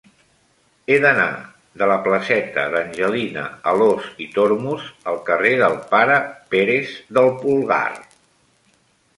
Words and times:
He 0.91 0.95
d'anar 1.01 1.27
de 1.81 1.89
la 1.91 1.97
placeta 2.07 2.63
d'Angelina 2.75 3.43
Alòs 3.73 4.07
i 4.25 4.29
Tormos 4.39 4.89
al 5.13 5.23
carrer 5.29 5.55
del 5.63 5.79
Pare 5.95 6.19
Pérez 6.55 6.99
del 7.19 7.31
Pulgar. 7.45 7.85